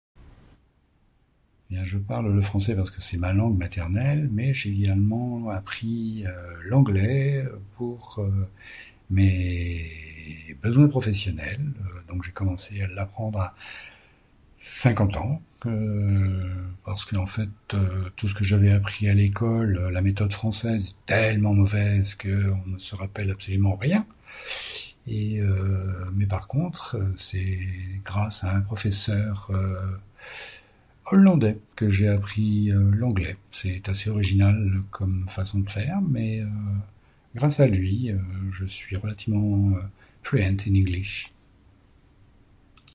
Bien 1.69 1.85
je 1.85 1.97
parle 1.99 2.33
le 2.35 2.41
français 2.41 2.75
parce 2.75 2.91
que 2.91 3.01
c'est 3.01 3.17
ma 3.17 3.31
langue 3.33 3.57
maternelle 3.57 4.27
mais 4.31 4.53
j'ai 4.53 4.71
également 4.71 5.49
appris 5.51 6.23
l'anglais 6.65 7.45
pour 7.77 8.19
mes 9.09 9.95
besoins 10.61 10.87
professionnels. 10.87 11.61
Donc 12.07 12.19
j'ai 12.23 12.31
commencé 12.39 12.81
a 12.81 12.87
l'apprendre 12.87 13.39
à 13.39 13.55
50 14.59 15.15
ans 15.17 15.41
parce 16.83 17.05
que 17.05 17.15
en 17.15 17.25
fait 17.35 17.49
tout 18.17 18.27
ce 18.29 18.33
que 18.35 18.43
j'avais 18.43 18.71
appris 18.73 19.07
à 19.07 19.13
l'école, 19.13 19.71
la 19.97 20.01
méthode 20.01 20.33
française 20.33 20.83
est 20.85 20.97
tellement 21.05 21.53
mauvaise 21.53 22.15
que, 22.15 22.51
on 22.65 22.69
ne 22.71 22.79
se 22.79 22.95
rappelle 22.95 23.31
absolument 23.31 23.75
rien. 23.77 24.05
Mais 25.07 26.25
par 26.29 26.49
contre 26.49 26.97
c'est 27.17 27.59
grâce 28.03 28.43
à 28.43 28.51
un 28.53 28.61
professeur 28.61 29.49
hollandais 31.13 31.57
que 31.75 31.91
j'ai 31.91 32.07
appris 32.07 32.69
l'anglais, 32.71 33.35
c'est 33.51 33.89
assez 33.89 34.09
original 34.09 34.81
comme 34.91 35.25
façon 35.27 35.59
de 35.59 35.69
faire 35.69 35.99
mais 36.01 36.41
grâce 37.35 37.59
à 37.59 37.67
lui, 37.67 38.11
je 38.53 38.65
suis 38.65 38.95
relativement 38.95 39.75
fluent 40.23 40.43
in 40.43 40.55
english. 40.75 41.31